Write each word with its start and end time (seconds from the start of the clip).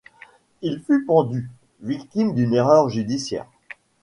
Il 0.63 0.81
fut 0.81 1.05
pendu, 1.05 1.47
victime 1.83 2.33
d'une 2.33 2.55
erreur 2.55 2.89
judiciaire. 2.89 3.45